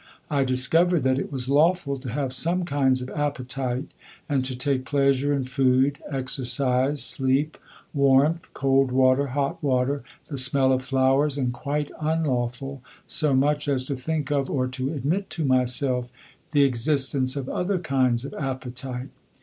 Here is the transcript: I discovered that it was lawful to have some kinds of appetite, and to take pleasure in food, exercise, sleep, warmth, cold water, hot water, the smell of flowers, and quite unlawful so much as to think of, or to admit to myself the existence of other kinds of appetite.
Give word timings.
I 0.31 0.43
discovered 0.43 1.03
that 1.03 1.19
it 1.19 1.31
was 1.31 1.47
lawful 1.47 1.99
to 1.99 2.09
have 2.09 2.33
some 2.33 2.65
kinds 2.65 3.03
of 3.03 3.09
appetite, 3.11 3.91
and 4.27 4.43
to 4.45 4.55
take 4.55 4.83
pleasure 4.83 5.31
in 5.31 5.43
food, 5.43 5.99
exercise, 6.09 7.03
sleep, 7.03 7.55
warmth, 7.93 8.51
cold 8.55 8.91
water, 8.91 9.27
hot 9.27 9.61
water, 9.63 10.01
the 10.25 10.39
smell 10.39 10.73
of 10.73 10.81
flowers, 10.81 11.37
and 11.37 11.53
quite 11.53 11.91
unlawful 12.01 12.81
so 13.05 13.35
much 13.35 13.67
as 13.67 13.83
to 13.85 13.95
think 13.95 14.31
of, 14.31 14.49
or 14.49 14.67
to 14.69 14.91
admit 14.91 15.29
to 15.29 15.45
myself 15.45 16.11
the 16.49 16.63
existence 16.63 17.35
of 17.35 17.47
other 17.47 17.77
kinds 17.77 18.25
of 18.25 18.33
appetite. 18.33 19.09